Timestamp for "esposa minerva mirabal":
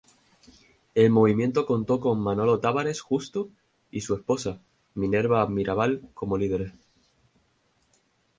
4.15-6.09